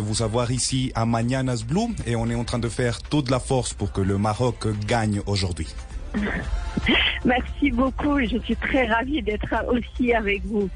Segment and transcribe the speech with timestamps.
[0.00, 3.38] Vous avoir ici à Mañanas Blue et on est en train de faire toute la
[3.38, 5.68] force pour que le Maroc gagne aujourd'hui.
[7.24, 10.68] Merci beaucoup et je suis très ravie d'être aussi avec vous.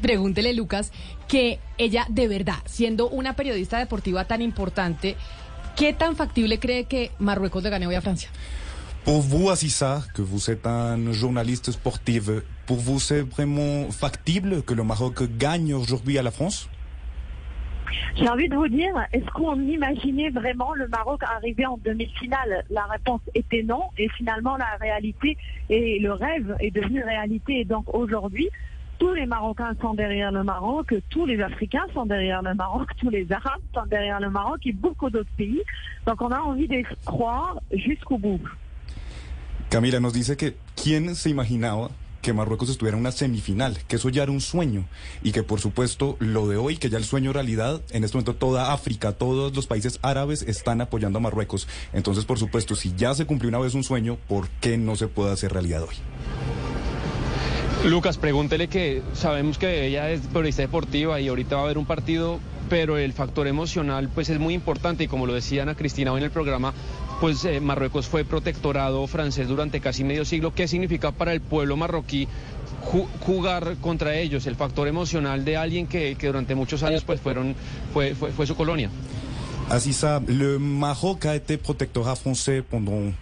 [0.00, 0.90] Pregúntele, Lucas,
[1.28, 5.16] que ella de verdad, siendo una periodista deportiva tan importante,
[5.76, 8.30] ¿qué tan factible cree que Marruecos le gane hoy a Francia?
[9.04, 12.30] Pour vous, Assissa, que vous êtes un journaliste sportif,
[12.66, 16.68] pour vous, c'est vraiment factible que le Maroc gagne aujourd'hui à la France?
[18.16, 22.64] J'ai envie de vous dire, est-ce qu'on imaginait vraiment le Maroc arriver en demi-finale?
[22.70, 25.36] La réponse était non, et finalement la réalité
[25.70, 27.60] et le rêve est devenu réalité.
[27.60, 28.48] Et donc aujourd'hui,
[28.98, 33.10] tous les Marocains sont derrière le Maroc, tous les Africains sont derrière le Maroc, tous
[33.10, 35.62] les Arabes sont derrière le Maroc et beaucoup d'autres pays.
[36.06, 38.40] Donc on a envie de croire jusqu'au bout.
[39.70, 41.28] Camila nos dice que quién se
[42.28, 44.84] que Marruecos estuviera en una semifinal, que eso ya era un sueño
[45.22, 48.34] y que por supuesto lo de hoy, que ya el sueño realidad, en este momento
[48.34, 51.66] toda África, todos los países árabes están apoyando a Marruecos.
[51.94, 55.08] Entonces, por supuesto, si ya se cumplió una vez un sueño, ¿por qué no se
[55.08, 55.94] puede hacer realidad hoy?
[57.86, 61.86] Lucas, pregúntele que sabemos que ella es periodista deportiva y ahorita va a haber un
[61.86, 66.12] partido, pero el factor emocional pues es muy importante y como lo decía Ana Cristina
[66.12, 66.74] hoy en el programa,
[67.20, 70.54] pues eh, Marruecos fue protectorado francés durante casi medio siglo.
[70.54, 72.28] ¿Qué significa para el pueblo marroquí
[72.84, 74.46] ju- jugar contra ellos?
[74.46, 77.54] El factor emocional de alguien que, que durante muchos años pues fueron,
[77.92, 78.90] fue, fue, su colonia.
[79.70, 83.12] Ainsi ça, le Maroc a été protectorat français pendant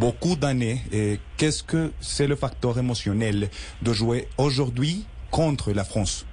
[0.00, 0.82] beaucoup d'années.
[0.90, 3.50] Et Qu'est-ce que c'est le facteur émotionnel
[3.82, 6.26] de jouer aujourd'hui contre la France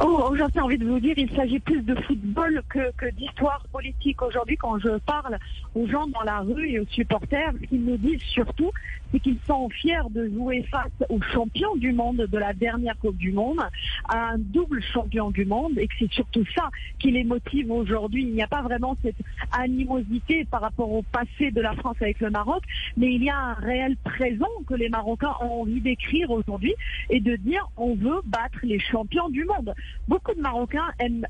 [0.00, 4.22] Oh, aujourd'hui, j'ai envie de vous dire, il s'agit plus de football que, d'histoire politique.
[4.22, 5.38] Aujourd'hui, quand je parle
[5.74, 8.70] aux gens dans la rue et aux supporters, ce qu'ils nous disent surtout,
[9.10, 13.18] c'est qu'ils sont fiers de jouer face au champion du monde de la dernière Coupe
[13.18, 13.60] du Monde,
[14.08, 18.22] à un double champion du monde, et que c'est surtout ça qui les motive aujourd'hui.
[18.22, 19.16] Il n'y a pas vraiment cette
[19.52, 22.62] animosité par rapport au passé de la France avec le Maroc,
[22.96, 26.74] mais il y a un réel présent que les Marocains ont envie d'écrire aujourd'hui
[27.10, 29.51] et de dire on veut battre les champions du monde.
[30.08, 31.26] Beaucoup de Marocains aiment,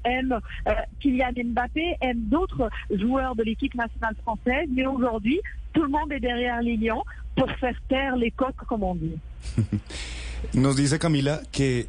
[0.68, 5.40] euh, Kylian Mbappé, aiment d'autres joueurs de l'équipe nationale française, mais aujourd'hui,
[5.72, 7.02] tout le monde est derrière les lions
[7.36, 9.16] pour faire taire les coqs, comme on dit.
[10.54, 11.86] Nos dice Camila que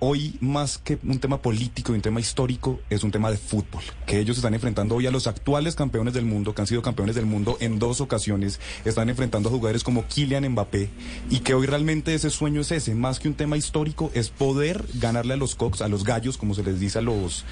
[0.00, 3.82] hoy más que un tema político y un tema histórico es un tema de fútbol,
[4.06, 7.14] que ellos están enfrentando hoy a los actuales campeones del mundo, que han sido campeones
[7.14, 10.90] del mundo en dos ocasiones, están enfrentando a jugadores como Kylian Mbappé
[11.30, 14.84] y que hoy realmente ese sueño es ese, más que un tema histórico, es poder
[14.94, 17.44] ganarle a los cox, a los gallos, como se les dice a los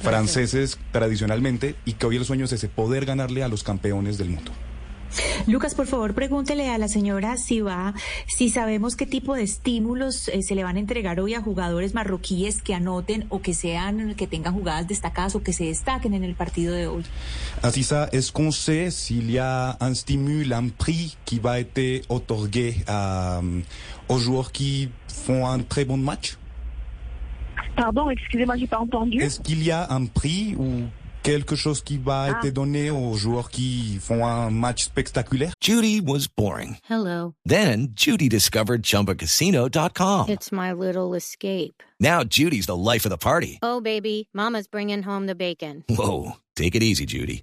[0.00, 4.30] franceses tradicionalmente, y que hoy el sueño es ese, poder ganarle a los campeones del
[4.30, 4.52] mundo.
[5.46, 7.94] Lucas, por favor, pregúntele a la señora si va,
[8.26, 11.94] si sabemos qué tipo de estímulos eh, se le van a entregar hoy a jugadores
[11.94, 16.24] marroquíes que anoten o que sean, que tengan jugadas destacadas o que se destaquen en
[16.24, 17.04] el partido de hoy.
[17.62, 22.02] Ainsi ça, est-ce qu'on sait s'il y a un stimule, un prix qui va être
[22.08, 23.60] otorgué à, euh,
[24.08, 26.36] aux joueurs qui font un très bon match
[27.76, 29.20] Pardon, excusez-moi, j'ai pas entendu.
[29.20, 30.84] Est-ce qu'il y a un prix ou
[31.24, 32.28] quelque chose qui va Ah.
[32.44, 36.76] être donné aux joueurs qui font un match spectaculaire Judy was boring.
[36.88, 37.34] Hello.
[37.44, 40.28] Then Judy discovered ChumbaCasino.com.
[40.28, 41.82] It's my little escape.
[41.98, 43.58] Now Judy's the life of the party.
[43.62, 45.82] Oh, baby, Mama's bringing home the bacon.
[45.88, 47.42] Whoa, take it easy, Judy.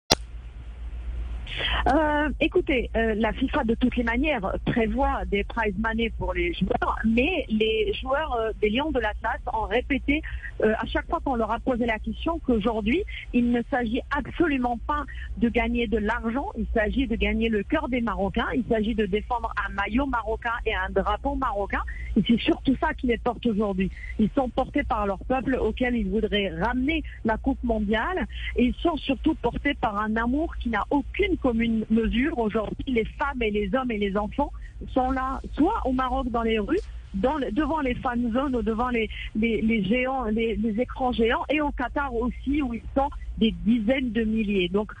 [1.87, 6.53] Euh, écoutez, euh, la FIFA de toutes les manières prévoit des prize money pour les
[6.53, 10.21] joueurs, mais les joueurs euh, des Lions de l'Atlas ont répété
[10.63, 13.03] euh, à chaque fois qu'on leur a posé la question qu'aujourd'hui,
[13.33, 15.05] il ne s'agit absolument pas
[15.37, 19.05] de gagner de l'argent, il s'agit de gagner le cœur des Marocains, il s'agit de
[19.05, 21.81] défendre un maillot marocain et un drapeau marocain,
[22.15, 23.89] et c'est surtout ça qui les porte aujourd'hui.
[24.19, 28.75] Ils sont portés par leur peuple auquel ils voudraient ramener la Coupe mondiale, et ils
[28.75, 32.37] sont surtout portés par un amour qui n'a aucune commune mesure.
[32.37, 34.51] Aujourd'hui, les femmes et les hommes et les enfants
[34.93, 36.79] sont là, soit au Maroc dans les rues,
[37.13, 42.13] devant les fan zones ou devant les, les, géants, les, écrans géants, et au Qatar
[42.13, 44.69] aussi où ils sont des dizaines de milliers.
[44.69, 44.91] Donc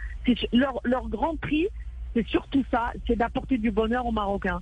[0.51, 1.67] leur, leur grand prix,
[2.13, 4.61] c'est surtout ça, c'est d'apporter du bonheur aux Marocains.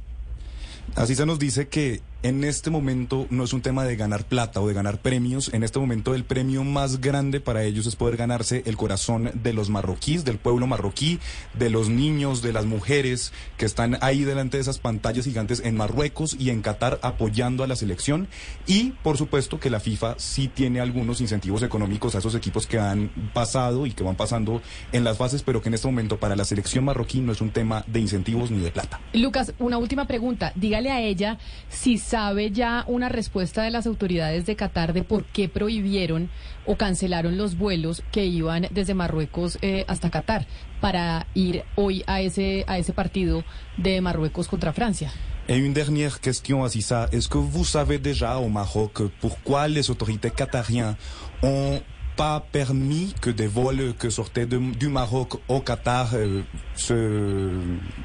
[0.96, 4.68] Así se nos que en este momento no es un tema de ganar plata o
[4.68, 5.54] de ganar premios.
[5.54, 9.54] En este momento el premio más grande para ellos es poder ganarse el corazón de
[9.54, 11.20] los marroquíes, del pueblo marroquí,
[11.54, 15.78] de los niños, de las mujeres que están ahí delante de esas pantallas gigantes en
[15.78, 18.28] Marruecos y en Qatar apoyando a la selección.
[18.68, 22.80] Y por supuesto que la FIFA sí tiene algunos incentivos económicos a esos equipos que
[22.80, 24.62] han pasado y que van pasando
[24.92, 27.52] en las fases, pero que en este momento para la selección marroquí no es un
[27.52, 29.00] tema de incentivos ni de plata.
[29.14, 30.52] Lucas, una última pregunta.
[30.56, 31.38] Dígale a ella
[31.70, 36.30] si sabe ya una respuesta de las autoridades de Qatar de por qué prohibieron
[36.66, 40.48] o cancelaron los vuelos que iban desde Marruecos eh, hasta Qatar
[40.82, 43.44] para ir hoy a ese a ese partido
[43.78, 45.12] de Marruecos contra Francia.
[45.48, 47.08] Et une dernière question, Aziza.
[47.12, 50.96] Est-ce que vous savez déjà au Maroc pourquoi les autorités qatariennes
[51.44, 51.80] ont
[52.16, 56.42] pas permis que des vols que sortaient de- du Maroc au Qatar euh,
[56.76, 57.52] se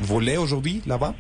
[0.00, 1.15] volaient aujourd'hui là-bas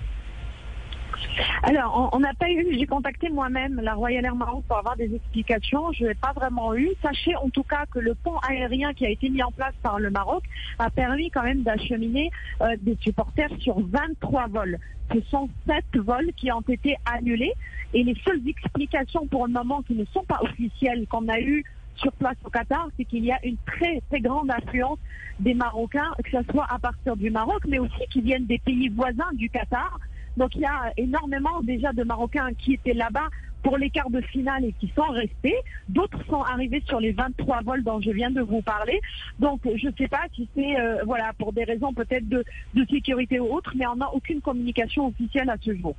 [1.62, 5.14] Alors, on n'a pas eu, j'ai contacté moi-même la Royal Air Maroc pour avoir des
[5.14, 5.92] explications.
[5.92, 6.90] Je n'ai pas vraiment eu.
[7.02, 9.98] Sachez en tout cas que le pont aérien qui a été mis en place par
[9.98, 10.44] le Maroc
[10.78, 14.78] a permis quand même d'acheminer euh, des supporters sur 23 vols.
[15.12, 17.52] Ce sont 7 vols qui ont été annulés
[17.92, 21.64] et les seules explications pour le moment qui ne sont pas officielles qu'on a eues
[21.96, 24.98] sur place au Qatar, c'est qu'il y a une très très grande influence
[25.38, 28.88] des Marocains, que ce soit à partir du Maroc, mais aussi qui viennent des pays
[28.88, 29.98] voisins du Qatar.
[30.36, 33.28] Donc il y a énormément déjà de Marocains qui étaient là-bas
[33.62, 35.56] pour les quarts de finale et qui sont restés.
[35.88, 39.00] D'autres sont arrivés sur les 23 vols dont je viens de vous parler.
[39.38, 42.44] Donc je ne sais pas si c'est euh, voilà pour des raisons peut-être de,
[42.74, 45.96] de sécurité ou autre, mais on n'a aucune communication officielle à ce jour.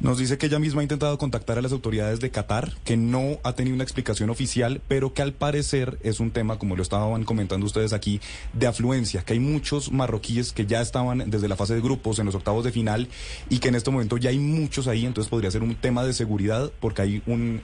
[0.00, 3.38] Nos dice que ella misma ha intentado contactar a las autoridades de Qatar, que no
[3.42, 7.24] ha tenido una explicación oficial, pero que al parecer es un tema, como lo estaban
[7.24, 8.20] comentando ustedes aquí,
[8.52, 12.26] de afluencia, que hay muchos marroquíes que ya estaban desde la fase de grupos en
[12.26, 13.08] los octavos de final
[13.50, 16.12] y que en este momento ya hay muchos ahí, entonces podría ser un tema de
[16.12, 17.62] seguridad porque hay un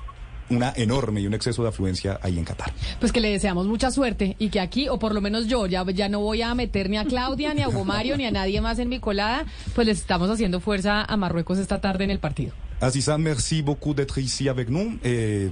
[0.51, 2.73] una enorme y un exceso de afluencia ahí en Qatar.
[3.01, 5.85] Pues que le deseamos mucha suerte y que aquí, o por lo menos yo, ya,
[5.93, 8.61] ya no voy a meter ni a Claudia, ni a Hugo Mario, ni a nadie
[8.61, 9.45] más en mi colada,
[9.75, 12.53] pues les estamos haciendo fuerza a Marruecos esta tarde en el partido.
[12.81, 14.99] Aziza, merci beaucoup d'être ici avec nous.
[15.05, 15.51] Et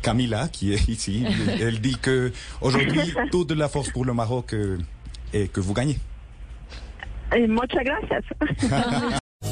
[0.00, 1.24] Camila, qui est ici,
[1.60, 4.54] elle dit que aujourd'hui, toute la force pour le Maroc
[5.32, 5.98] et que vous gagnez.
[7.34, 9.18] Et muchas gracias.